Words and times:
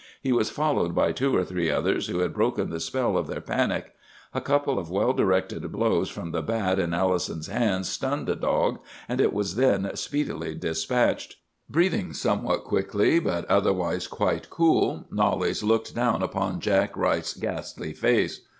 He 0.19 0.31
was 0.31 0.49
followed 0.49 0.95
by 0.95 1.11
two 1.11 1.35
or 1.37 1.45
three 1.45 1.69
others 1.69 2.07
who 2.07 2.21
had 2.21 2.33
broken 2.33 2.71
the 2.71 2.79
spell 2.79 3.15
of 3.15 3.27
their 3.27 3.39
panic. 3.39 3.93
A 4.33 4.41
couple 4.41 4.79
of 4.79 4.89
well 4.89 5.13
directed 5.13 5.71
blows 5.71 6.09
from 6.09 6.31
the 6.31 6.41
bat 6.41 6.79
in 6.79 6.91
Allison's 6.91 7.45
hands 7.45 7.87
stunned 7.87 8.25
the 8.25 8.35
dog, 8.35 8.79
and 9.07 9.21
it 9.21 9.31
was 9.31 9.53
then 9.57 9.91
speedily 9.95 10.55
despatched. 10.55 11.35
"Breathing 11.69 12.13
somewhat 12.13 12.63
quickly, 12.63 13.19
but 13.19 13.45
otherwise 13.45 14.07
quite 14.07 14.49
cool, 14.49 15.05
Knollys 15.11 15.61
looked 15.61 15.93
down 15.93 16.23
upon 16.23 16.61
Jack 16.61 16.97
Wright's 16.97 17.35
gastly 17.35 17.93
face. 17.93 18.41